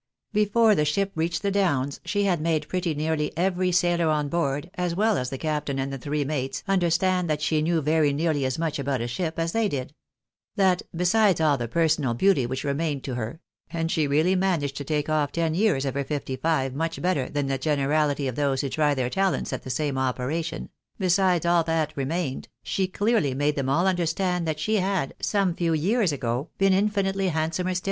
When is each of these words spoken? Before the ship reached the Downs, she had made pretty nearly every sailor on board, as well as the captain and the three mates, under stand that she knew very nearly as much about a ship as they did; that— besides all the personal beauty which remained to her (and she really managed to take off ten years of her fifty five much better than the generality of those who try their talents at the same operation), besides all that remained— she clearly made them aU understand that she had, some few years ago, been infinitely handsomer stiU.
Before 0.33 0.73
the 0.73 0.83
ship 0.83 1.11
reached 1.13 1.43
the 1.43 1.51
Downs, 1.51 1.99
she 2.05 2.23
had 2.23 2.41
made 2.41 2.67
pretty 2.67 2.95
nearly 2.95 3.31
every 3.37 3.71
sailor 3.71 4.07
on 4.07 4.29
board, 4.29 4.71
as 4.73 4.95
well 4.95 5.15
as 5.15 5.29
the 5.29 5.37
captain 5.37 5.77
and 5.77 5.93
the 5.93 5.99
three 5.99 6.25
mates, 6.25 6.63
under 6.67 6.89
stand 6.89 7.29
that 7.29 7.39
she 7.39 7.61
knew 7.61 7.81
very 7.81 8.11
nearly 8.11 8.43
as 8.43 8.57
much 8.57 8.79
about 8.79 9.01
a 9.01 9.07
ship 9.07 9.37
as 9.37 9.51
they 9.51 9.69
did; 9.69 9.93
that— 10.55 10.81
besides 11.01 11.39
all 11.39 11.55
the 11.55 11.67
personal 11.67 12.15
beauty 12.15 12.47
which 12.47 12.63
remained 12.63 13.03
to 13.03 13.13
her 13.13 13.41
(and 13.71 13.91
she 13.91 14.07
really 14.07 14.33
managed 14.35 14.75
to 14.77 14.83
take 14.83 15.07
off 15.07 15.31
ten 15.31 15.53
years 15.53 15.85
of 15.85 15.93
her 15.93 16.03
fifty 16.03 16.35
five 16.35 16.73
much 16.73 16.99
better 16.99 17.29
than 17.29 17.45
the 17.45 17.59
generality 17.59 18.27
of 18.27 18.33
those 18.33 18.61
who 18.61 18.69
try 18.69 18.95
their 18.95 19.07
talents 19.07 19.53
at 19.53 19.61
the 19.61 19.69
same 19.69 19.99
operation), 19.99 20.69
besides 20.97 21.45
all 21.45 21.63
that 21.63 21.95
remained— 21.95 22.47
she 22.63 22.87
clearly 22.87 23.35
made 23.35 23.55
them 23.55 23.69
aU 23.69 23.85
understand 23.85 24.47
that 24.47 24.59
she 24.59 24.77
had, 24.77 25.13
some 25.19 25.53
few 25.53 25.73
years 25.73 26.11
ago, 26.11 26.49
been 26.57 26.73
infinitely 26.73 27.27
handsomer 27.29 27.75
stiU. 27.75 27.79